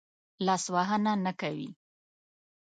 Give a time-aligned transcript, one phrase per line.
[0.45, 1.69] لاس وهنه نه کوي.